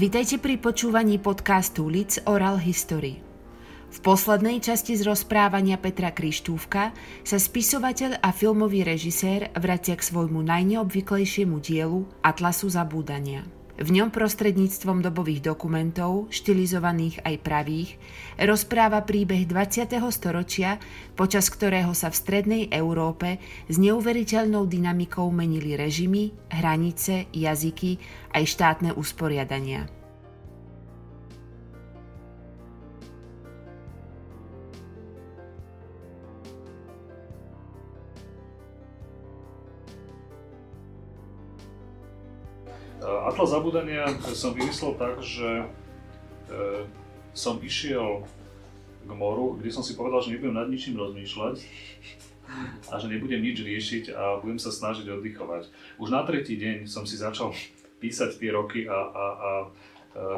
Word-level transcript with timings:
Vitajte 0.00 0.40
pri 0.40 0.56
počúvaní 0.56 1.20
podcastu 1.20 1.84
Lids 1.84 2.24
Oral 2.24 2.56
History. 2.56 3.20
V 3.92 3.98
poslednej 4.00 4.56
časti 4.64 4.96
z 4.96 5.04
rozprávania 5.04 5.76
Petra 5.76 6.08
Krištúvka 6.08 6.96
sa 7.20 7.36
spisovateľ 7.36 8.16
a 8.24 8.32
filmový 8.32 8.80
režisér 8.80 9.52
vracia 9.60 9.92
k 9.92 10.00
svojmu 10.00 10.40
najneobvyklejšiemu 10.40 11.60
dielu 11.60 12.08
Atlasu 12.24 12.72
zabúdania. 12.72 13.44
V 13.80 13.96
ňom 13.96 14.12
prostredníctvom 14.12 15.00
dobových 15.00 15.40
dokumentov, 15.40 16.28
štilizovaných 16.28 17.24
aj 17.24 17.34
pravých, 17.40 17.90
rozpráva 18.36 19.00
príbeh 19.00 19.48
20. 19.48 19.96
storočia, 20.12 20.76
počas 21.16 21.48
ktorého 21.48 21.96
sa 21.96 22.12
v 22.12 22.20
strednej 22.20 22.62
Európe 22.68 23.40
s 23.72 23.80
neuveriteľnou 23.80 24.68
dynamikou 24.68 25.32
menili 25.32 25.80
režimy, 25.80 26.28
hranice, 26.52 27.32
jazyky 27.32 27.96
aj 28.36 28.44
štátne 28.44 28.92
usporiadania. 28.92 29.99
Atlas 43.00 43.50
zabudania 43.50 44.04
som 44.36 44.52
vymyslel 44.52 44.92
tak, 45.00 45.24
že 45.24 45.64
e, 45.64 45.66
som 47.32 47.56
išiel 47.64 48.24
k 49.06 49.10
moru, 49.16 49.56
kde 49.56 49.72
som 49.72 49.80
si 49.80 49.96
povedal, 49.96 50.20
že 50.20 50.36
nebudem 50.36 50.56
nad 50.56 50.68
ničím 50.68 51.00
rozmýšľať 51.00 51.56
a 52.92 52.94
že 53.00 53.06
nebudem 53.08 53.40
nič 53.40 53.64
riešiť 53.64 54.04
a 54.12 54.42
budem 54.44 54.60
sa 54.60 54.68
snažiť 54.68 55.08
oddychovať. 55.08 55.70
Už 55.96 56.12
na 56.12 56.26
tretí 56.28 56.60
deň 56.60 56.84
som 56.84 57.08
si 57.08 57.16
začal 57.16 57.56
písať 58.02 58.36
tie 58.36 58.50
roky 58.52 58.84
a, 58.84 58.92
a, 58.92 59.24
a 59.24 59.50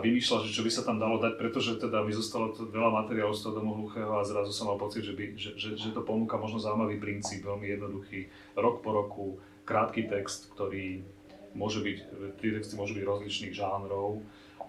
vymýšľal, 0.05 0.45
že 0.45 0.53
čo 0.53 0.63
by 0.63 0.71
sa 0.71 0.85
tam 0.85 1.01
dalo 1.01 1.17
dať, 1.17 1.41
pretože 1.41 1.81
teda 1.81 2.05
mi 2.05 2.13
zostalo 2.13 2.53
veľa 2.53 2.93
materiálov 3.03 3.33
z 3.33 3.43
toho 3.49 3.57
domu 3.57 3.73
hluchého 3.81 4.13
a 4.21 4.27
zrazu 4.27 4.53
som 4.53 4.69
mal 4.69 4.77
pocit, 4.77 5.01
že, 5.01 5.17
by, 5.17 5.25
že, 5.35 5.51
že, 5.57 5.69
že 5.81 5.91
to 5.97 6.05
ponúka 6.05 6.37
možno 6.37 6.61
zaujímavý 6.61 7.01
princíp, 7.01 7.49
veľmi 7.49 7.67
jednoduchý, 7.73 8.29
rok 8.61 8.85
po 8.85 8.91
roku, 8.93 9.27
krátky 9.65 10.11
text, 10.11 10.53
ktorý 10.53 11.07
môže 11.53 11.81
byť, 11.81 11.99
tie 12.41 12.51
texty 12.57 12.75
môžu 12.77 12.97
byť 12.97 13.05
rozličných 13.05 13.55
žánrov. 13.57 14.21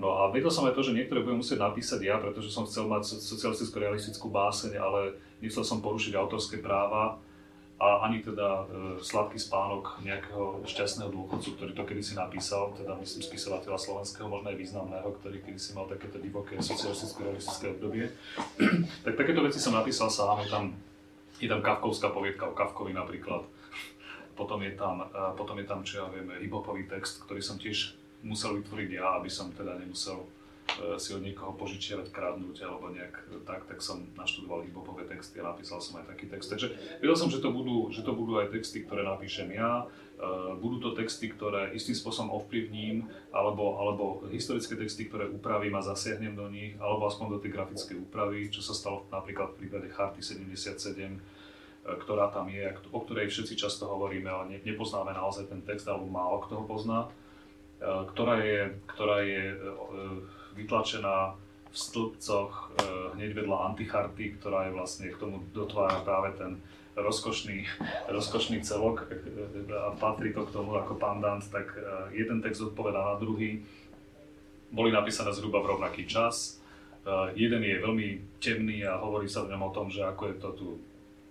No 0.01 0.09
a 0.17 0.33
vedel 0.33 0.49
som 0.49 0.65
aj 0.65 0.73
to, 0.73 0.81
že 0.89 0.97
niektoré 0.97 1.21
budem 1.21 1.41
musieť 1.41 1.61
napísať 1.61 2.01
ja, 2.01 2.17
pretože 2.17 2.49
som 2.49 2.65
chcel 2.65 2.89
mať 2.89 3.21
socialistickú 3.21 3.77
realistickú 3.77 4.27
báseň, 4.33 4.73
ale 4.81 5.17
nechcel 5.37 5.61
som 5.61 5.85
porušiť 5.85 6.17
autorské 6.17 6.57
práva 6.59 7.21
a 7.83 8.07
ani 8.07 8.23
teda 8.23 8.63
e, 8.63 8.65
sladký 9.03 9.35
spánok 9.35 9.99
nejakého 10.07 10.63
šťastného 10.63 11.09
dôchodcu, 11.11 11.49
ktorý 11.57 11.71
to 11.75 11.83
kedysi 11.83 12.13
napísal, 12.15 12.71
teda 12.79 12.95
myslím 12.95 13.21
spisovateľa 13.21 13.75
slovenského, 13.75 14.31
možno 14.31 14.55
aj 14.55 14.57
významného, 14.57 15.09
ktorý 15.19 15.43
kedysi 15.43 15.75
mal 15.75 15.89
takéto 15.91 16.15
divoké 16.21 16.57
socialistické 16.63 17.27
realistické 17.27 17.65
obdobie. 17.75 18.07
tak 19.05 19.13
takéto 19.19 19.43
veci 19.43 19.59
som 19.59 19.75
napísal 19.75 20.07
sám, 20.07 20.47
je 20.47 20.49
tam, 20.49 20.71
je 21.43 21.47
tam 21.49 21.59
Kafkovská 21.59 22.07
poviedka 22.13 22.47
o 22.47 22.55
Kafkovi 22.55 22.95
napríklad 22.95 23.43
potom 24.33 24.59
je 24.65 24.73
tam, 24.73 25.05
potom 25.37 25.57
je 25.61 25.65
tam 25.65 25.85
čo 25.85 26.03
ja 26.03 26.05
viem, 26.09 26.29
hiphopový 26.41 26.89
text, 26.89 27.21
ktorý 27.23 27.41
som 27.41 27.61
tiež 27.61 27.97
musel 28.23 28.57
vytvoriť 28.57 28.89
ja, 28.97 29.19
aby 29.19 29.27
som 29.27 29.51
teda 29.51 29.75
nemusel 29.77 30.23
e, 30.23 30.95
si 30.95 31.11
od 31.11 31.21
niekoho 31.21 31.53
požičiavať, 31.59 32.09
kradnúť 32.09 32.63
alebo 32.63 32.89
nejak 32.89 33.13
tak, 33.43 33.67
tak 33.67 33.83
som 33.83 34.07
naštudoval 34.15 34.63
hiphopové 34.63 35.03
texty 35.05 35.43
a 35.43 35.51
napísal 35.51 35.83
som 35.83 35.99
aj 35.99 36.15
taký 36.15 36.31
text. 36.31 36.47
Takže 36.49 36.71
vedel 37.03 37.17
som, 37.19 37.27
že 37.27 37.43
to 37.43 37.51
budú, 37.51 37.91
že 37.91 38.01
to 38.01 38.15
budú 38.15 38.39
aj 38.39 38.55
texty, 38.55 38.87
ktoré 38.87 39.03
napíšem 39.03 39.51
ja, 39.51 39.83
e, 39.83 40.55
budú 40.55 40.79
to 40.79 40.89
texty, 40.95 41.29
ktoré 41.35 41.75
istým 41.75 41.93
spôsobom 41.99 42.31
ovplyvním, 42.39 43.11
alebo, 43.35 43.75
alebo 43.77 44.03
historické 44.31 44.79
texty, 44.79 45.11
ktoré 45.11 45.27
upravím 45.27 45.75
a 45.75 45.83
zasiahnem 45.83 46.33
do 46.33 46.47
nich, 46.47 46.79
alebo 46.79 47.11
aspoň 47.11 47.37
do 47.37 47.39
tej 47.43 47.51
grafickej 47.59 47.99
úpravy, 48.07 48.47
čo 48.47 48.63
sa 48.63 48.71
stalo 48.71 49.03
napríklad 49.11 49.53
v 49.53 49.67
prípade 49.67 49.91
Charty 49.91 50.23
77, 50.23 51.42
ktorá 51.83 52.31
tam 52.31 52.47
je, 52.47 52.63
o 52.95 52.99
ktorej 53.03 53.27
všetci 53.27 53.59
často 53.59 53.91
hovoríme, 53.91 54.31
ale 54.31 54.63
nepoznáme 54.63 55.11
naozaj 55.11 55.51
ten 55.51 55.59
text, 55.67 55.83
alebo 55.91 56.07
málo 56.07 56.39
kto 56.47 56.63
ho 56.63 56.65
pozná, 56.65 56.99
e, 57.03 57.09
ktorá 57.83 58.39
je, 58.39 58.59
ktorá 58.87 59.17
je 59.27 59.43
e, 59.51 59.55
vytlačená 60.55 61.35
v 61.67 61.75
stĺpcoch 61.75 62.51
e, 62.51 62.65
hneď 63.19 63.35
vedľa 63.35 63.75
anticharty, 63.75 64.39
ktorá 64.39 64.71
je 64.71 64.75
vlastne 64.79 65.11
k 65.11 65.19
tomu 65.19 65.43
dotvára 65.51 65.99
práve 66.07 66.31
ten 66.39 66.63
rozkošný, 66.95 67.67
rozkošný 68.07 68.63
celok 68.63 69.09
a 69.73 69.91
patrí 69.97 70.31
to 70.31 70.45
k 70.45 70.53
tomu 70.53 70.77
ako 70.77 70.93
pandant, 71.01 71.41
tak 71.49 71.73
jeden 72.13 72.37
text 72.37 72.61
odpovedá 72.61 73.01
na 73.01 73.15
druhý. 73.17 73.65
Boli 74.69 74.93
napísané 74.93 75.33
zhruba 75.33 75.57
v 75.65 75.73
rovnaký 75.73 76.05
čas. 76.05 76.61
Jeden 77.33 77.65
je 77.65 77.81
veľmi 77.81 78.37
temný 78.37 78.85
a 78.85 79.01
hovorí 79.01 79.25
sa 79.25 79.41
v 79.41 79.57
ňom 79.57 79.63
o 79.65 79.73
tom, 79.73 79.89
že 79.89 80.05
ako 80.05 80.23
je 80.29 80.35
to 80.37 80.49
tu 80.53 80.67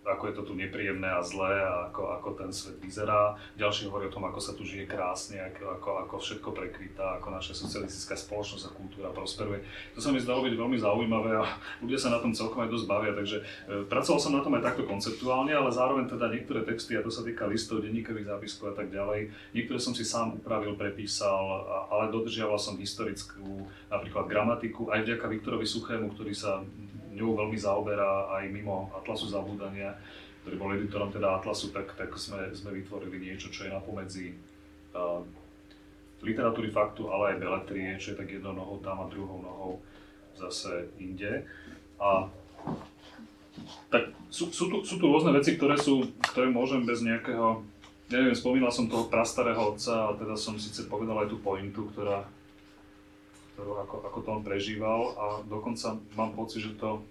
ako 0.02 0.22
je 0.28 0.34
to 0.34 0.42
tu 0.42 0.52
nepríjemné 0.58 1.06
a 1.06 1.22
zlé 1.22 1.62
a 1.62 1.86
ako, 1.90 2.02
ako 2.18 2.28
ten 2.34 2.50
svet 2.50 2.74
vyzerá. 2.82 3.38
Ďalší 3.54 3.86
hovorí 3.86 4.10
o 4.10 4.14
tom, 4.14 4.26
ako 4.26 4.40
sa 4.42 4.52
tu 4.58 4.66
žije 4.66 4.90
krásne, 4.90 5.38
ako, 5.38 5.78
ako, 5.78 5.90
ako 6.06 6.14
všetko 6.18 6.48
prekvitá, 6.50 7.22
ako 7.22 7.30
naša 7.30 7.54
socialistická 7.54 8.18
spoločnosť 8.18 8.64
a 8.66 8.74
kultúra 8.74 9.08
prosperuje. 9.14 9.62
To 9.94 10.02
sa 10.02 10.10
mi 10.10 10.18
zdalo 10.18 10.42
byť 10.42 10.54
veľmi 10.58 10.78
zaujímavé 10.82 11.38
a 11.38 11.46
ľudia 11.78 11.98
sa 12.02 12.10
na 12.10 12.18
tom 12.18 12.34
celkom 12.34 12.66
aj 12.66 12.74
dosť 12.74 12.86
bavia, 12.90 13.14
takže 13.14 13.36
e, 13.40 13.44
pracoval 13.86 14.18
som 14.18 14.34
na 14.34 14.42
tom 14.42 14.54
aj 14.58 14.74
takto 14.74 14.82
konceptuálne, 14.90 15.54
ale 15.54 15.70
zároveň 15.70 16.10
teda 16.10 16.26
niektoré 16.34 16.66
texty, 16.66 16.98
a 16.98 17.06
to 17.06 17.10
sa 17.14 17.22
týka 17.22 17.46
listov, 17.46 17.86
denníkových 17.86 18.26
zápiskov 18.26 18.74
a 18.74 18.76
tak 18.76 18.90
ďalej, 18.90 19.30
niektoré 19.54 19.78
som 19.78 19.94
si 19.94 20.02
sám 20.02 20.34
upravil, 20.34 20.74
prepísal, 20.74 21.62
ale 21.94 22.10
dodržiaval 22.10 22.58
som 22.58 22.74
historickú 22.74 23.70
napríklad 23.86 24.26
gramatiku, 24.26 24.90
aj 24.90 25.06
vďaka 25.06 25.30
Viktorovi 25.30 25.66
Suchému, 25.66 26.10
ktorý 26.10 26.34
sa 26.34 26.66
ňou 27.12 27.36
veľmi 27.36 27.58
zaoberá 27.58 28.32
aj 28.40 28.48
mimo 28.48 28.88
Atlasu 28.96 29.28
zabúdania, 29.28 29.94
ktorý 30.42 30.54
bol 30.58 30.74
editorom 30.74 31.12
teda 31.12 31.38
Atlasu, 31.38 31.70
tak, 31.70 31.92
tak 31.94 32.10
sme, 32.18 32.50
sme 32.56 32.74
vytvorili 32.74 33.20
niečo, 33.20 33.52
čo 33.52 33.68
je 33.68 33.70
napomedzi 33.70 34.34
uh, 34.96 35.22
literatúry 36.22 36.70
faktu, 36.70 37.10
ale 37.10 37.34
aj 37.34 37.40
beletrie, 37.42 37.98
čo 37.98 38.14
je 38.14 38.18
tak 38.18 38.30
jednou 38.30 38.54
nohou 38.54 38.78
tam 38.80 39.02
a 39.02 39.10
druhou 39.10 39.42
nohou 39.42 39.72
zase 40.38 40.88
inde. 40.98 41.46
A 41.98 42.26
tak 43.92 44.10
sú, 44.32 44.48
sú, 44.48 44.72
tu, 44.72 44.76
sú 44.82 44.96
tu 44.96 45.04
rôzne 45.06 45.34
veci, 45.34 45.54
ktoré, 45.58 45.76
sú, 45.76 46.08
ktoré 46.32 46.48
môžem 46.48 46.82
bez 46.88 47.04
nejakého, 47.04 47.60
neviem, 48.08 48.32
spomínal 48.32 48.72
som 48.72 48.88
toho 48.88 49.12
prastarého 49.12 49.76
otca 49.76 50.08
a 50.08 50.16
teda 50.16 50.34
som 50.38 50.56
síce 50.56 50.88
povedal 50.88 51.20
aj 51.20 51.28
tú 51.28 51.38
pointu, 51.38 51.90
ktorá 51.92 52.24
ako, 53.62 53.96
ako 54.06 54.18
to 54.22 54.28
on 54.34 54.42
prežíval 54.42 55.00
a 55.14 55.24
dokonca 55.46 55.98
mám 56.18 56.34
pocit, 56.34 56.66
že 56.66 56.78
to 56.78 57.02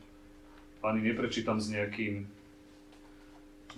ani 0.82 1.02
neprečítam 1.14 1.62
s 1.62 1.70
nejakým 1.70 2.26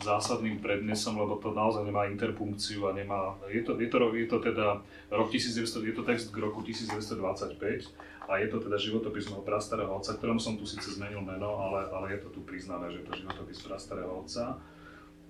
zásadným 0.02 0.58
prednesom, 0.58 1.22
lebo 1.22 1.38
to 1.38 1.54
naozaj 1.54 1.86
nemá 1.86 2.10
interpunkciu 2.10 2.90
a 2.90 2.98
nemá... 2.98 3.38
Je 3.46 3.62
to, 3.62 3.78
je 3.78 3.86
to, 3.86 3.98
je 4.10 4.26
to 4.26 4.38
teda 4.42 4.82
rok 5.14 5.30
1900, 5.30 5.70
je 5.86 5.94
to 5.94 6.02
text 6.02 6.34
k 6.34 6.38
roku 6.42 6.66
1925 6.66 7.94
a 8.26 8.32
je 8.42 8.48
to 8.50 8.58
teda 8.58 8.78
životopis 8.82 9.30
môjho 9.30 9.46
prastarého 9.46 9.94
otca, 9.94 10.18
ktorom 10.18 10.42
som 10.42 10.58
tu 10.58 10.66
síce 10.66 10.98
zmenil 10.98 11.22
meno, 11.22 11.62
ale, 11.62 11.86
ale 11.94 12.18
je 12.18 12.20
to 12.26 12.30
tu 12.34 12.42
priznané, 12.42 12.90
že 12.90 13.04
je 13.04 13.08
to 13.12 13.20
životopis 13.22 13.60
prastarého 13.62 14.10
otca. 14.26 14.58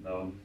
Um, 0.05 0.37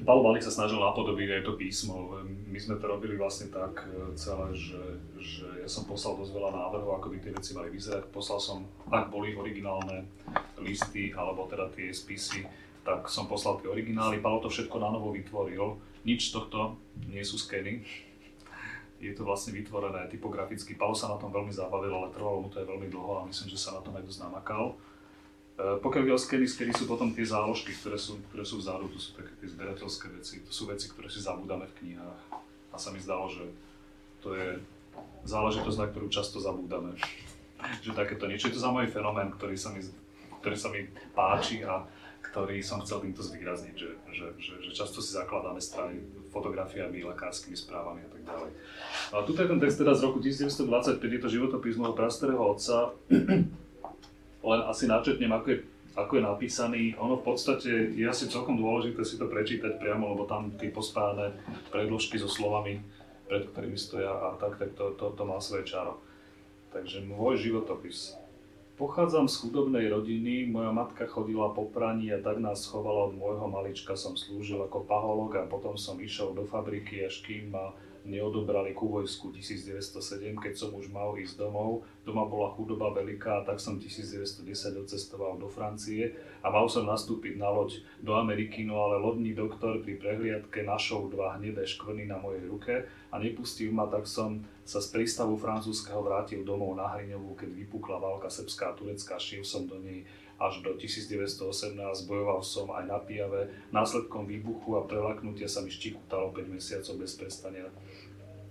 Paolo 0.00 0.24
Balik 0.24 0.40
sa 0.40 0.54
snažil 0.54 0.80
napodobiť 0.80 1.28
aj 1.38 1.42
to 1.44 1.52
písmo. 1.60 2.16
My 2.24 2.56
sme 2.56 2.80
to 2.80 2.88
robili 2.88 3.20
vlastne 3.20 3.52
tak 3.52 3.84
e, 3.84 4.16
celé, 4.16 4.48
že, 4.56 4.80
že 5.20 5.46
ja 5.60 5.68
som 5.68 5.84
poslal 5.84 6.16
dosť 6.16 6.32
veľa 6.32 6.50
návrhov, 6.56 6.96
ako 6.96 7.12
by 7.12 7.16
tie 7.20 7.32
veci 7.36 7.52
mali 7.52 7.68
vyzerať. 7.68 8.08
Poslal 8.08 8.40
som, 8.40 8.64
ak 8.88 9.12
boli 9.12 9.36
originálne 9.36 10.08
listy, 10.64 11.12
alebo 11.12 11.44
teda 11.50 11.68
tie 11.76 11.92
spisy, 11.92 12.48
tak 12.80 13.12
som 13.12 13.28
poslal 13.28 13.60
tie 13.60 13.68
originály. 13.68 14.24
Paolo 14.24 14.48
to 14.48 14.50
všetko 14.52 14.76
na 14.80 14.88
novo 14.88 15.12
vytvoril. 15.12 15.76
Nič 16.08 16.32
z 16.32 16.40
tohto 16.40 16.80
nie 17.12 17.20
sú 17.20 17.36
skeny. 17.36 17.84
Je 19.00 19.12
to 19.16 19.24
vlastne 19.24 19.52
vytvorené 19.52 20.08
typograficky. 20.08 20.76
Paolo 20.76 20.96
sa 20.96 21.12
na 21.12 21.20
tom 21.20 21.32
veľmi 21.32 21.52
zabavil, 21.52 21.92
ale 21.92 22.12
trvalo 22.12 22.44
mu 22.44 22.48
to 22.48 22.60
aj 22.60 22.68
veľmi 22.68 22.88
dlho 22.88 23.20
a 23.20 23.28
myslím, 23.28 23.48
že 23.52 23.60
sa 23.60 23.76
na 23.76 23.84
tom 23.84 23.96
aj 23.96 24.04
dosť 24.04 24.28
namakal. 24.28 24.76
E, 25.60 25.76
pokiaľ 25.84 26.02
ide 26.08 26.14
o 26.16 26.20
skeny, 26.20 26.48
skeny 26.48 26.72
sú 26.72 26.88
potom 26.88 27.12
tie 27.12 27.28
záložky, 27.28 27.76
ktoré 27.76 28.00
sú, 28.00 28.16
ktoré 28.32 28.48
sú 28.48 28.64
vzadu, 28.64 28.88
to 28.88 28.96
sú 28.96 29.12
také 29.12 29.36
tie 29.44 29.48
zberateľské 29.52 30.06
veci, 30.16 30.40
to 30.40 30.52
sú 30.56 30.64
veci, 30.64 30.88
ktoré 30.88 31.12
si 31.12 31.20
zabúdame 31.20 31.68
v 31.68 31.76
knihách. 31.84 32.20
A 32.72 32.76
sa 32.80 32.88
mi 32.88 33.02
zdalo, 33.02 33.28
že 33.28 33.44
to 34.24 34.32
je 34.32 34.56
záležitosť, 35.28 35.76
na 35.76 35.86
ktorú 35.92 36.08
často 36.08 36.40
zabúdame. 36.40 36.96
že 37.84 37.92
takéto 37.92 38.24
niečo. 38.24 38.48
Je 38.48 38.56
to 38.56 38.64
zaujímavý 38.64 38.88
fenomén, 38.88 39.28
ktorý 39.36 39.56
sa 39.60 39.68
mi, 39.68 39.84
ktorý 40.40 40.56
sa 40.56 40.72
mi 40.72 40.88
páči 41.12 41.60
a 41.60 41.84
ktorý 42.20 42.62
som 42.62 42.78
chcel 42.84 43.02
týmto 43.02 43.26
zvýrazniť, 43.26 43.74
že, 43.74 43.90
že, 44.14 44.26
že, 44.38 44.54
že 44.62 44.70
často 44.70 45.02
si 45.02 45.18
zakladáme 45.18 45.58
strany 45.58 45.98
fotografiami, 46.30 47.02
lekárskymi 47.02 47.58
správami 47.58 48.06
a 48.06 48.08
tak 48.12 48.22
ďalej. 48.22 48.50
A 49.10 49.14
tu 49.26 49.34
je 49.34 49.50
ten 49.50 49.58
text 49.58 49.82
teda 49.82 49.98
z 49.98 50.00
roku 50.06 50.22
1925, 50.22 51.02
je 51.02 51.20
to 51.20 51.28
životopis 51.28 51.74
môjho 51.74 51.98
prastarého 51.98 52.38
otca, 52.38 52.94
len 54.40 54.60
asi 54.64 54.88
načetnem, 54.88 55.32
ako 55.32 55.46
je, 55.52 55.58
ako 55.96 56.12
je 56.16 56.22
napísaný. 56.22 56.82
Ono 56.96 57.20
v 57.20 57.24
podstate 57.34 57.70
je 57.92 58.04
asi 58.08 58.28
celkom 58.28 58.56
dôležité 58.56 59.04
si 59.04 59.20
to 59.20 59.28
prečítať 59.28 59.76
priamo, 59.76 60.16
lebo 60.16 60.24
tam 60.24 60.52
tie 60.56 60.72
pospájane 60.72 61.36
predložky 61.68 62.16
so 62.16 62.28
slovami, 62.28 62.80
pred 63.28 63.46
ktorými 63.52 63.76
stoja 63.76 64.10
a 64.10 64.28
tak, 64.40 64.56
tak 64.56 64.72
to, 64.74 64.96
to, 64.96 65.12
to 65.12 65.22
má 65.22 65.38
svoje 65.38 65.68
čaro. 65.68 66.00
Takže 66.72 67.02
môj 67.04 67.50
životopis. 67.50 68.16
Pochádzam 68.80 69.28
z 69.28 69.44
chudobnej 69.44 69.92
rodiny, 69.92 70.48
moja 70.48 70.72
matka 70.72 71.04
chodila 71.04 71.52
po 71.52 71.68
praní 71.68 72.16
a 72.16 72.22
tak 72.24 72.40
nás 72.40 72.64
schovala 72.64 73.12
od 73.12 73.14
môjho 73.18 73.44
malička, 73.44 73.92
som 73.92 74.16
slúžil 74.16 74.56
ako 74.64 74.88
paholog 74.88 75.36
a 75.36 75.44
potom 75.44 75.76
som 75.76 76.00
išiel 76.00 76.32
do 76.32 76.48
fabriky, 76.48 77.04
až 77.04 77.20
kým 77.20 77.52
ma 77.52 77.76
neodobrali 78.04 78.72
ku 78.72 78.88
vojsku 78.88 79.32
1907, 79.34 80.36
keď 80.40 80.54
som 80.56 80.70
už 80.72 80.88
mal 80.88 81.12
ísť 81.16 81.40
domov. 81.40 81.84
Doma 82.02 82.24
bola 82.24 82.52
chudoba 82.56 82.90
veľká, 82.96 83.44
tak 83.44 83.60
som 83.60 83.76
1910 83.76 84.46
odcestoval 84.80 85.36
do 85.36 85.46
Francie 85.46 86.16
a 86.40 86.48
mal 86.48 86.66
som 86.66 86.88
nastúpiť 86.88 87.36
na 87.36 87.52
loď 87.52 87.84
do 88.00 88.16
Ameriky, 88.16 88.64
no 88.64 88.80
ale 88.80 89.00
lodný 89.00 89.36
doktor 89.36 89.84
pri 89.84 90.00
prehliadke 90.00 90.64
našol 90.64 91.12
dva 91.12 91.36
hnedé 91.36 91.68
škvrny 91.68 92.08
na 92.08 92.16
mojej 92.16 92.44
ruke 92.48 92.74
a 93.12 93.14
nepustil 93.20 93.74
ma, 93.74 93.90
tak 93.90 94.08
som 94.08 94.40
sa 94.64 94.78
z 94.78 94.88
prístavu 94.94 95.34
francúzského 95.34 96.00
vrátil 96.00 96.46
domov 96.46 96.78
na 96.78 96.88
Hriňovú, 96.94 97.34
keď 97.34 97.50
vypukla 97.52 97.98
válka 97.98 98.30
srbská 98.30 98.72
a 98.72 98.76
turecká, 98.78 99.18
šiel 99.18 99.42
som 99.42 99.66
do 99.66 99.76
nej 99.82 100.06
až 100.40 100.64
do 100.64 100.72
1918, 100.72 101.76
bojoval 102.08 102.40
som 102.40 102.72
aj 102.72 102.88
na 102.88 102.96
Pijave. 102.96 103.52
Následkom 103.76 104.24
výbuchu 104.24 104.80
a 104.80 104.88
prelaknutia 104.88 105.44
sa 105.44 105.60
mi 105.60 105.68
štikutalo 105.68 106.32
5 106.32 106.48
mesiacov 106.48 106.96
bez 106.96 107.12
prestania. 107.20 107.68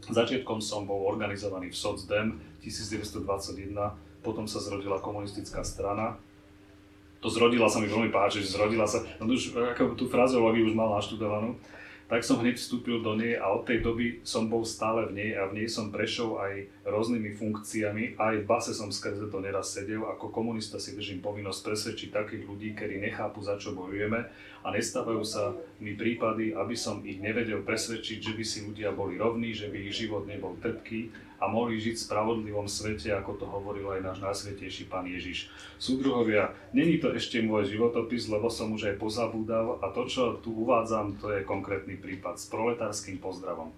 Začiatkom 0.06 0.62
som 0.62 0.86
bol 0.86 1.09
organizovaný 1.09 1.74
v 1.74 1.77
SOCDEM 1.77 2.27
1921, 2.62 3.74
potom 4.21 4.45
sa 4.45 4.62
zrodila 4.62 5.01
komunistická 5.01 5.65
strana. 5.65 6.21
To 7.19 7.27
zrodila 7.27 7.68
sa 7.68 7.81
mi 7.81 7.89
veľmi 7.89 8.13
páči, 8.13 8.45
že 8.45 8.56
zrodila 8.56 8.85
sa, 8.85 9.03
no 9.19 9.33
už 9.33 9.57
ako 9.57 9.97
tú 9.97 10.07
frazeológiu 10.07 10.69
už 10.69 10.77
mal 10.77 10.94
naštudovanú 10.94 11.57
tak 12.09 12.25
som 12.25 12.41
hneď 12.41 12.57
vstúpil 12.57 13.06
do 13.06 13.13
nej 13.13 13.38
a 13.38 13.53
od 13.53 13.69
tej 13.69 13.85
doby 13.85 14.25
som 14.25 14.50
bol 14.50 14.65
stále 14.65 15.06
v 15.06 15.13
nej 15.13 15.31
a 15.38 15.45
v 15.45 15.61
nej 15.61 15.67
som 15.69 15.94
prešiel 15.94 16.41
aj 16.41 16.53
rôznymi 16.89 17.38
funkciami. 17.38 18.17
Aj 18.17 18.33
v 18.33 18.50
base 18.50 18.73
som 18.73 18.89
skrze 18.89 19.29
to 19.29 19.38
neraz 19.38 19.77
sedel. 19.77 20.09
Ako 20.09 20.33
komunista 20.33 20.81
si 20.81 20.97
držím 20.97 21.21
povinnosť 21.21 21.61
presvedčiť 21.61 22.09
takých 22.09 22.44
ľudí, 22.50 22.73
ktorí 22.73 22.97
nechápu, 22.97 23.45
za 23.45 23.61
čo 23.61 23.77
bojujeme 23.77 24.25
a 24.59 24.67
nestávajú 24.73 25.21
sa 25.21 25.53
mi 25.77 25.94
prípady, 25.94 26.51
aby 26.57 26.73
som 26.73 27.06
ich 27.06 27.21
nevedel 27.21 27.61
presvedčiť, 27.61 28.17
že 28.19 28.33
by 28.33 28.44
si 28.44 28.59
ľudia 28.65 28.89
boli 28.91 29.15
rovní, 29.15 29.53
že 29.53 29.69
by 29.69 29.77
ich 29.77 30.01
život 30.01 30.25
nebol 30.25 30.57
trpký 30.59 31.29
a 31.39 31.47
mohli 31.47 31.80
žiť 31.80 31.95
v 31.95 32.06
spravodlivom 32.06 32.68
svete, 32.68 33.15
ako 33.15 33.31
to 33.39 33.45
hovoril 33.47 33.95
aj 33.95 34.03
náš 34.03 34.19
najsvetejší 34.19 34.91
pán 34.91 35.07
Ježiš. 35.07 35.47
Súdruhovia, 35.80 36.51
není 36.75 37.00
to 37.00 37.15
ešte 37.15 37.39
môj 37.39 37.71
životopis, 37.71 38.27
lebo 38.27 38.51
som 38.51 38.75
už 38.75 38.91
aj 38.91 38.95
pozabúdal 39.00 39.80
a 39.80 39.89
to, 39.95 40.03
čo 40.06 40.38
tu 40.44 40.51
uvádzam, 40.51 41.15
to 41.15 41.31
je 41.31 41.47
konkrétny 41.47 41.95
prípad 41.95 42.36
s 42.36 42.51
proletárským 42.51 43.18
pozdravom. 43.24 43.71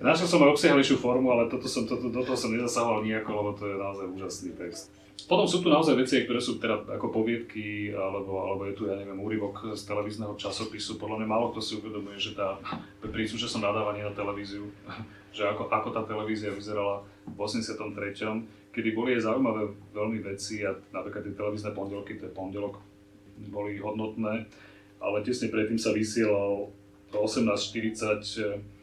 Našiel 0.00 0.28
som 0.28 0.44
aj 0.44 0.56
obsiahlejšiu 0.56 0.96
formu, 1.00 1.32
ale 1.32 1.48
toto 1.52 1.68
som, 1.68 1.84
toto, 1.84 2.08
do 2.08 2.22
toho 2.24 2.36
som 2.36 2.52
nezasahoval 2.52 3.04
nejako, 3.04 3.30
lebo 3.32 3.50
to 3.56 3.64
je 3.68 3.76
naozaj 3.76 4.06
úžasný 4.08 4.50
text. 4.56 4.92
Potom 5.24 5.48
sú 5.48 5.64
tu 5.64 5.72
naozaj 5.72 5.96
veci, 5.96 6.22
ktoré 6.22 6.38
sú 6.38 6.60
teda 6.60 6.86
ako 6.86 7.08
poviedky, 7.08 7.90
alebo, 7.90 8.36
alebo 8.46 8.68
je 8.68 8.76
tu, 8.76 8.86
ja 8.86 8.94
neviem, 8.94 9.16
úryvok 9.16 9.72
z 9.72 9.82
televízneho 9.88 10.36
časopisu. 10.36 11.00
Podľa 11.00 11.24
mňa 11.24 11.28
málo 11.32 11.50
kto 11.50 11.60
si 11.64 11.72
uvedomuje, 11.80 12.20
že 12.20 12.36
tá, 12.36 12.60
pri 13.00 13.26
súčasnom 13.26 13.64
nadávaní 13.66 14.06
na 14.06 14.14
televíziu, 14.14 14.70
že 15.36 15.48
ako, 15.48 15.72
ako 15.72 15.88
tá 15.90 16.06
televízia 16.06 16.54
vyzerala 16.54 17.02
v 17.26 17.38
83. 17.42 17.90
kedy 18.70 18.88
boli 18.92 19.16
aj 19.16 19.26
zaujímavé 19.26 19.72
veľmi 19.96 20.20
veci 20.20 20.62
a 20.62 20.76
napríklad 20.92 21.24
tie 21.26 21.34
televízne 21.34 21.72
pondelky, 21.72 22.20
to 22.20 22.28
je 22.28 22.36
pondelok, 22.36 22.78
boli 23.50 23.80
hodnotné, 23.82 24.46
ale 25.00 25.16
tesne 25.24 25.48
predtým 25.50 25.80
sa 25.80 25.96
vysielal 25.96 26.70
1840 27.10 28.76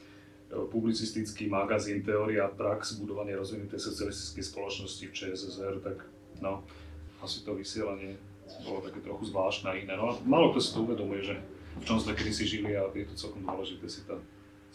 publicistický 0.69 1.49
magazín 1.49 2.05
Teória 2.05 2.45
prax 2.45 3.01
budovania 3.01 3.33
rozvinutej 3.39 3.81
socialistickej 3.81 4.43
spoločnosti 4.43 5.03
v 5.09 5.13
ČSSR, 5.13 5.81
tak 5.81 6.05
no, 6.43 6.67
asi 7.23 7.47
to 7.47 7.55
vysielanie 7.55 8.19
bolo 8.67 8.83
také 8.83 8.99
trochu 8.99 9.31
zvláštne 9.31 9.71
a 9.71 9.79
iné. 9.79 9.95
No 9.95 10.11
a 10.11 10.19
málo 10.27 10.51
kto 10.51 10.59
si 10.59 10.69
to 10.75 10.83
uvedomuje, 10.83 11.23
že 11.23 11.35
v 11.79 11.83
čom 11.87 11.97
sme 11.97 12.13
kedysi 12.13 12.43
žili 12.43 12.75
a 12.75 12.85
je 12.91 13.07
to 13.07 13.15
celkom 13.15 13.47
dôležité 13.47 13.87
si 13.87 14.03
to, 14.03 14.19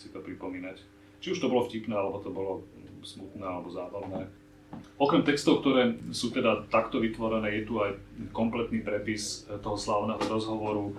si 0.00 0.09
to 0.09 0.19
pripomínať. 0.25 0.81
Či 1.20 1.37
už 1.37 1.44
to 1.44 1.53
bolo 1.53 1.69
vtipné, 1.69 1.93
alebo 1.93 2.25
to 2.25 2.32
bolo 2.32 2.65
smutné, 3.05 3.44
alebo 3.44 3.69
zábavné. 3.69 4.26
Okrem 5.00 5.25
textov, 5.25 5.65
ktoré 5.65 5.97
sú 6.12 6.29
teda 6.29 6.69
takto 6.69 7.00
vytvorené, 7.00 7.62
je 7.62 7.62
tu 7.65 7.81
aj 7.81 7.97
kompletný 8.37 8.85
prepis 8.85 9.49
toho 9.64 9.79
slávneho 9.79 10.21
rozhovoru 10.21 10.93
eh, 10.93 10.97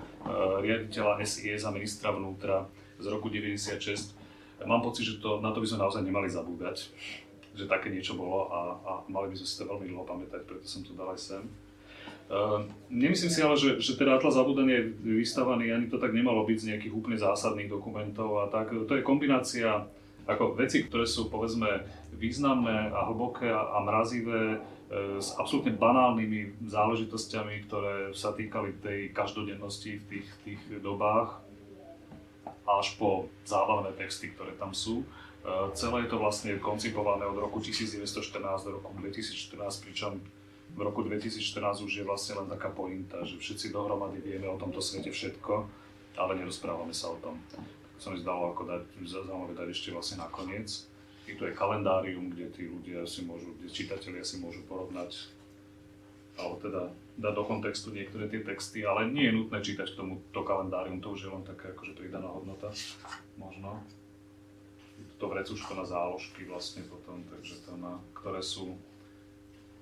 riaditeľa 0.64 1.22
SIS 1.26 1.68
a 1.68 1.74
ministra 1.74 2.14
vnútra 2.14 2.70
z 2.98 3.06
roku 3.12 3.30
96 3.30 4.20
mám 4.68 4.84
pocit, 4.84 5.08
že 5.08 5.24
to, 5.24 5.40
na 5.40 5.56
to 5.56 5.64
by 5.64 5.68
sme 5.68 5.80
naozaj 5.80 6.04
nemali 6.04 6.28
zabúdať, 6.28 6.92
že 7.54 7.70
také 7.70 7.90
niečo 7.90 8.18
bolo 8.18 8.50
a, 8.50 8.60
a 8.82 8.92
mali 9.10 9.34
by 9.34 9.36
sme 9.40 9.48
si 9.48 9.56
to 9.60 9.70
veľmi 9.70 9.88
dlho 9.90 10.06
pamätať, 10.06 10.42
preto 10.46 10.66
som 10.66 10.82
to 10.86 10.94
dal 10.94 11.12
aj 11.12 11.20
sem. 11.20 11.44
Uh, 12.30 12.62
nemyslím 12.94 13.34
si 13.34 13.42
ale, 13.42 13.58
že, 13.58 13.82
že 13.82 13.98
teda 13.98 14.22
Atlas 14.22 14.38
zabúdania 14.38 14.86
je 14.86 15.18
vystavaný, 15.18 15.74
ani 15.74 15.90
to 15.90 15.98
tak 15.98 16.14
nemalo 16.14 16.46
byť 16.46 16.58
z 16.62 16.68
nejakých 16.74 16.94
úplne 16.94 17.18
zásadných 17.18 17.74
dokumentov 17.74 18.46
a 18.46 18.54
tak. 18.54 18.70
To 18.70 18.94
je 18.94 19.02
kombinácia 19.02 19.90
ako 20.30 20.54
veci, 20.54 20.86
ktoré 20.86 21.10
sú 21.10 21.26
povedzme 21.26 21.82
významné 22.14 22.94
a 22.94 23.10
hlboké 23.10 23.50
a, 23.50 23.74
a 23.74 23.78
mrazivé, 23.82 24.42
e, 24.54 24.58
s 25.18 25.34
absolútne 25.42 25.74
banálnymi 25.74 26.70
záležitosťami, 26.70 27.66
ktoré 27.66 28.14
sa 28.14 28.30
týkali 28.38 28.78
tej 28.78 29.10
každodennosti 29.10 29.98
v 29.98 30.04
tých, 30.06 30.28
tých 30.46 30.62
dobách 30.86 31.42
až 32.70 32.94
po 33.02 33.26
zábavné 33.42 33.98
texty, 33.98 34.30
ktoré 34.30 34.54
tam 34.62 34.70
sú. 34.78 35.02
E, 35.46 35.52
celé 35.74 36.06
je 36.06 36.10
to 36.12 36.18
vlastne 36.20 36.52
koncipované 36.60 37.26
od 37.26 37.38
roku 37.40 37.64
1914 37.64 38.66
do 38.66 38.72
roku 38.80 38.92
2014, 39.00 39.86
pričom 39.86 40.20
v 40.76 40.82
roku 40.82 41.02
2014 41.02 41.86
už 41.86 41.92
je 41.92 42.04
vlastne 42.06 42.40
len 42.44 42.48
taká 42.48 42.70
pointa, 42.70 43.26
že 43.26 43.42
všetci 43.42 43.74
dohromady 43.74 44.22
vieme 44.22 44.48
o 44.52 44.60
tomto 44.60 44.84
svete 44.84 45.10
všetko, 45.10 45.66
ale 46.20 46.38
nerozprávame 46.38 46.94
sa 46.94 47.10
o 47.10 47.18
tom. 47.18 47.40
Som 48.00 48.16
mi 48.16 48.22
zdalo 48.22 48.56
ako 48.56 48.64
dať, 48.70 48.84
zaujímavé 49.04 49.54
dať 49.58 49.68
ešte 49.76 49.90
vlastne 49.92 50.24
nakoniec. 50.24 50.88
I 51.28 51.36
tu 51.36 51.46
je 51.46 51.54
kalendárium, 51.54 52.32
kde 52.32 52.48
tí 52.50 52.64
ľudia 52.66 53.04
si 53.06 53.28
môžu, 53.28 53.54
kde 53.60 53.70
čitatelia 53.70 54.24
si 54.24 54.40
môžu 54.40 54.64
porovnať 54.66 55.40
alebo 56.40 56.56
teda 56.64 56.82
dať 57.20 57.34
do 57.36 57.44
kontextu 57.44 57.92
niektoré 57.92 58.32
tie 58.32 58.40
texty, 58.40 58.88
ale 58.88 59.12
nie 59.12 59.28
je 59.28 59.36
nutné 59.36 59.60
čítať 59.60 59.92
k 59.92 60.00
tomu 60.00 60.24
to 60.32 60.42
kalendárium, 60.48 61.04
to 61.04 61.12
už 61.12 61.28
je 61.28 61.30
len 61.36 61.44
taká 61.44 61.76
akože 61.76 62.00
pridaná 62.00 62.32
hodnota, 62.32 62.72
možno. 63.36 63.84
To 65.20 65.26
vrecuško 65.28 65.76
na 65.76 65.84
záložky 65.84 66.48
vlastne 66.48 66.88
potom, 66.88 67.24
takže 67.28 67.60
to 67.68 67.76
na, 67.76 68.00
ktoré 68.16 68.40
sú 68.40 68.76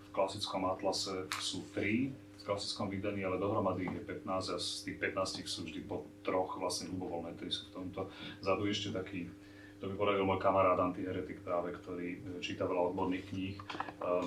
v 0.01 0.09
klasickom 0.09 0.65
atlase 0.65 1.29
sú 1.37 1.61
tri, 1.73 2.09
v 2.13 2.43
klasickom 2.45 2.89
vydaní, 2.89 3.21
ale 3.21 3.37
dohromady 3.37 3.85
je 3.85 4.01
15 4.01 4.55
a 4.55 4.57
z 4.57 4.67
tých 4.87 4.97
15 4.97 5.45
sú 5.45 5.67
vždy 5.67 5.85
po 5.85 6.09
troch 6.25 6.57
vlastne 6.57 6.89
ľubovoľné, 6.89 7.37
ktorí 7.37 7.51
sú 7.53 7.69
v 7.69 7.73
tomto. 7.83 8.09
Zadu 8.41 8.65
ešte 8.65 8.89
taký 8.95 9.29
to 9.77 9.85
by 9.85 9.93
poradil 9.93 10.25
môj 10.25 10.41
kamarát 10.41 10.77
antiheretik 10.81 11.45
práve, 11.45 11.69
ktorý 11.69 12.41
číta 12.41 12.65
veľa 12.65 12.89
odborných 12.93 13.25
kníh. 13.29 13.57
Um, 14.01 14.25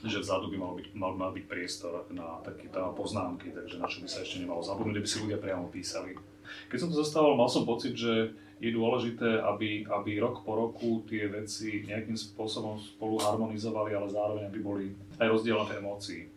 že 0.00 0.24
vzadu 0.24 0.48
by 0.48 0.56
mal 0.56 0.72
byť, 0.80 0.86
mal, 0.96 1.12
mal 1.12 1.28
byť 1.36 1.44
priestor 1.44 2.08
na 2.08 2.40
také 2.40 2.72
poznámky, 2.72 3.52
takže 3.52 3.76
na 3.76 3.84
čo 3.84 4.00
by 4.00 4.08
sa 4.08 4.24
ešte 4.24 4.40
nemalo 4.40 4.64
zabudnúť, 4.64 4.96
by 4.96 5.10
si 5.10 5.20
ľudia 5.20 5.36
priamo 5.36 5.68
písali. 5.68 6.16
Keď 6.72 6.78
som 6.80 6.88
to 6.88 6.96
zostával, 7.04 7.36
mal 7.36 7.52
som 7.52 7.68
pocit, 7.68 7.92
že 7.92 8.32
je 8.60 8.70
dôležité, 8.76 9.40
aby, 9.40 9.88
aby 9.88 10.20
rok 10.20 10.44
po 10.44 10.52
roku 10.52 11.00
tie 11.08 11.32
veci 11.32 11.80
nejakým 11.88 12.12
spôsobom 12.12 12.76
spolu 12.76 13.16
harmonizovali, 13.16 13.96
ale 13.96 14.12
zároveň 14.12 14.52
aby 14.52 14.60
boli 14.60 14.84
aj 15.16 15.32
rozdielne 15.32 15.80
emócií. 15.80 16.28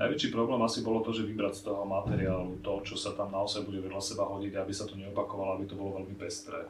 Najväčší 0.00 0.32
problém 0.32 0.56
asi 0.64 0.80
bolo 0.80 1.04
to, 1.04 1.12
že 1.12 1.28
vybrať 1.28 1.60
z 1.60 1.62
toho 1.68 1.84
materiálu 1.84 2.56
to, 2.64 2.80
čo 2.88 2.96
sa 2.96 3.12
tam 3.12 3.28
naozaj 3.28 3.68
bude 3.68 3.84
vedľa 3.84 4.00
seba 4.00 4.24
hodiť, 4.24 4.56
aby 4.56 4.72
sa 4.72 4.88
to 4.88 4.96
neopakovalo, 4.96 5.60
aby 5.60 5.68
to 5.68 5.76
bolo 5.76 6.00
veľmi 6.00 6.16
pestré. 6.16 6.64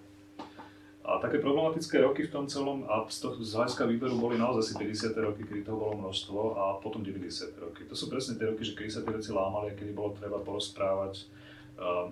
A 1.03 1.19
také 1.19 1.43
problematické 1.43 2.03
roky 2.03 2.27
v 2.27 2.35
tom 2.35 2.47
celom, 2.47 2.87
a 2.87 3.07
z, 3.11 3.27
toho, 3.27 3.35
z 3.39 3.59
hľadiska 3.59 3.87
výberu 3.91 4.19
boli 4.19 4.39
naozaj 4.39 4.75
asi 4.75 4.75
50. 4.79 5.19
roky, 5.19 5.43
kedy 5.47 5.67
toho 5.67 5.79
bolo 5.79 5.99
množstvo, 5.99 6.39
a 6.55 6.65
potom 6.79 7.03
90. 7.03 7.59
roky. 7.59 7.87
To 7.91 7.95
sú 7.95 8.07
presne 8.07 8.39
tie 8.39 8.47
roky, 8.47 8.62
že 8.62 8.75
kedy 8.75 8.91
sa 8.91 9.03
tie 9.03 9.15
veci 9.15 9.35
lámali, 9.35 9.75
kedy 9.75 9.91
bolo 9.95 10.15
treba 10.15 10.39
porozprávať 10.43 11.27
uh, 11.79 12.07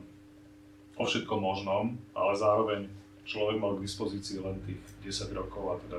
o 1.01 1.05
všetkom 1.09 1.41
možnom, 1.41 1.97
ale 2.13 2.33
zároveň 2.37 2.81
človek 3.25 3.57
mal 3.57 3.73
k 3.81 3.85
dispozícii 3.89 4.45
len 4.45 4.61
tých 4.69 4.81
10 5.25 5.33
rokov 5.33 5.65
a 5.73 5.75
teda 5.89 5.99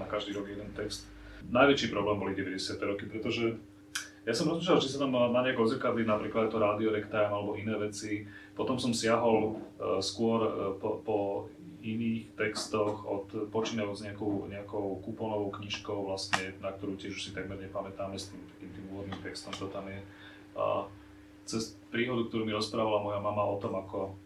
na 0.00 0.08
každý 0.08 0.32
rok 0.32 0.48
jeden 0.48 0.72
text. 0.72 1.04
Najväčší 1.44 1.92
problém 1.92 2.16
boli 2.16 2.32
90. 2.32 2.56
roky, 2.88 3.04
pretože 3.04 3.60
ja 4.22 4.30
som 4.30 4.46
rozmýšľal, 4.48 4.78
či 4.78 4.94
sa 4.94 5.02
tam 5.02 5.12
na 5.12 5.40
nejako 5.42 5.66
odzrkadliť 5.66 6.06
napríklad 6.06 6.46
to 6.48 6.62
Radio 6.62 6.94
Rectime 6.94 7.34
alebo 7.34 7.58
iné 7.58 7.74
veci. 7.74 8.22
Potom 8.54 8.78
som 8.78 8.94
siahol 8.94 9.58
uh, 9.58 9.98
skôr 9.98 10.38
uh, 10.46 10.52
po, 10.78 11.02
po 11.02 11.18
iných 11.82 12.38
textoch, 12.38 13.02
od 13.02 13.50
počínajúc 13.50 14.06
nejakou, 14.06 14.46
nejakou 14.46 15.02
kuponovou 15.02 15.50
knižkou, 15.50 16.06
vlastne, 16.06 16.54
na 16.62 16.70
ktorú 16.70 16.94
tiež 16.94 17.18
už 17.18 17.22
si 17.26 17.30
takmer 17.34 17.58
nepamätáme 17.58 18.14
s 18.14 18.30
tým 18.30 18.38
takým 18.54 18.70
tým 18.70 18.84
úvodným 18.94 19.18
textom, 19.26 19.50
čo 19.50 19.66
tam 19.66 19.90
je. 19.90 19.98
A 20.54 20.86
cez 21.44 21.76
príhodu, 21.92 22.28
ktorú 22.28 22.48
mi 22.48 22.56
rozprávala 22.56 23.04
moja 23.04 23.20
mama 23.20 23.44
o 23.44 23.60
tom, 23.60 23.76
ako 23.76 24.16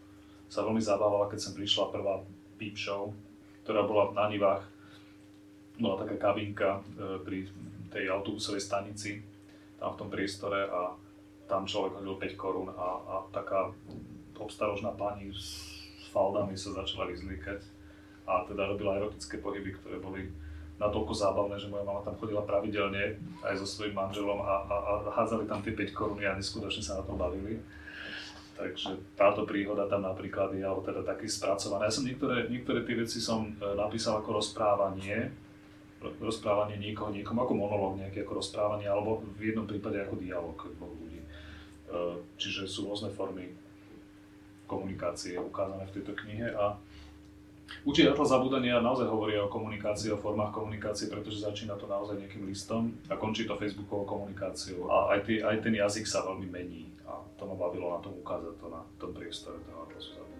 sa 0.47 0.63
veľmi 0.63 0.79
zabávala, 0.79 1.27
keď 1.27 1.39
som 1.43 1.53
prišla 1.57 1.91
prvá 1.91 2.23
Peep 2.55 2.79
Show, 2.79 3.11
ktorá 3.67 3.83
bola 3.83 4.15
na 4.15 4.31
Nivách. 4.31 4.63
bola 5.77 5.99
taká 6.01 6.15
kabinka 6.17 6.79
e, 6.79 7.21
pri 7.21 7.37
tej 7.93 8.09
autobusovej 8.09 8.63
stanici, 8.63 9.21
tam 9.77 9.93
v 9.93 9.99
tom 9.99 10.09
priestore 10.09 10.65
a 10.65 10.95
tam 11.45 11.69
človek 11.69 12.01
hodil 12.01 12.17
5 12.17 12.33
korún 12.39 12.69
a, 12.73 12.89
a 12.97 13.15
taká 13.29 13.69
obstarožná 14.37 14.93
pani 14.93 15.29
s, 15.29 15.69
s 16.01 16.05
faldami 16.09 16.57
sa 16.57 16.73
začala 16.73 17.09
vyzliekať 17.09 17.61
a 18.27 18.43
teda 18.43 18.67
robila 18.67 18.99
erotické 18.99 19.39
pohyby, 19.39 19.71
ktoré 19.79 19.97
boli 20.03 20.27
natoľko 20.77 21.13
zábavné, 21.13 21.57
že 21.57 21.69
moja 21.69 21.81
mama 21.81 22.05
tam 22.05 22.13
chodila 22.21 22.45
pravidelne 22.45 23.17
aj 23.41 23.57
so 23.57 23.65
svojím 23.65 23.97
manželom 23.97 24.37
a, 24.45 24.61
a, 24.69 24.75
a 24.77 24.91
hádzali 25.09 25.49
tam 25.49 25.61
tie 25.65 25.73
5 25.73 25.97
koruny 25.97 26.23
a 26.29 26.37
neskutočne 26.37 26.85
sa 26.85 27.01
na 27.01 27.03
tom 27.05 27.17
bavili. 27.17 27.57
Takže 28.57 29.13
táto 29.13 29.45
príhoda 29.45 29.85
tam 29.85 30.01
napríklad 30.01 30.53
je, 30.57 30.65
alebo 30.65 30.81
teda 30.81 31.05
taký 31.05 31.29
spracované. 31.29 31.89
Ja 31.89 31.93
som 31.93 32.05
niektoré, 32.05 32.49
niektoré 32.49 32.81
tie 32.85 32.97
veci 32.97 33.21
som 33.21 33.53
e, 33.53 33.77
napísal 33.77 34.21
ako 34.21 34.41
rozprávanie, 34.41 35.29
rozprávanie 36.01 36.81
niekoho 36.81 37.13
niekomu, 37.13 37.45
ako 37.45 37.53
monológ 37.53 37.93
nejaký 38.01 38.25
ako 38.25 38.41
rozprávanie, 38.41 38.89
alebo 38.89 39.21
v 39.37 39.53
jednom 39.53 39.69
prípade 39.69 40.01
ako 40.01 40.17
dialog 40.17 40.57
dvoch 40.57 40.93
ľudí. 40.93 41.21
E, 41.21 41.27
čiže 42.41 42.65
sú 42.65 42.89
rôzne 42.89 43.13
formy 43.13 43.53
komunikácie 44.65 45.37
ukázané 45.37 45.85
v 45.89 45.93
tejto 46.01 46.13
knihe 46.17 46.49
a 46.57 46.73
Určite 47.87 48.11
Atlas 48.11 48.31
zabudania 48.31 48.79
naozaj 48.83 49.07
hovorí 49.07 49.35
o 49.39 49.51
komunikácii, 49.51 50.11
o 50.15 50.19
formách 50.19 50.55
komunikácie, 50.55 51.07
pretože 51.11 51.43
začína 51.43 51.75
to 51.79 51.87
naozaj 51.87 52.19
nejakým 52.19 52.43
listom 52.47 52.95
a 53.07 53.15
končí 53.15 53.47
to 53.47 53.55
Facebookovou 53.55 54.07
komunikáciou. 54.07 54.91
A 54.91 55.15
aj, 55.15 55.19
tý, 55.27 55.39
aj 55.43 55.63
ten 55.63 55.75
jazyk 55.75 56.07
sa 56.07 56.23
veľmi 56.23 56.47
mení 56.47 56.91
a 57.07 57.19
to 57.39 57.43
ma 57.47 57.55
bavilo 57.55 57.91
na 57.91 57.99
tom 58.03 58.15
ukázať 58.19 58.55
to 58.59 58.67
na 58.67 58.81
tom 58.99 59.11
priestore 59.15 59.59
toho 59.63 59.87
Atlasu 59.87 60.11
zabudania. 60.15 60.35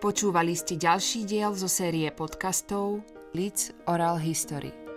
Počúvali 0.00 0.54
ste 0.56 0.74
ďalší 0.80 1.28
diel 1.28 1.52
zo 1.52 1.68
série 1.68 2.08
podcastov 2.10 3.04
Leeds 3.36 3.70
Oral 3.86 4.18
History. 4.18 4.89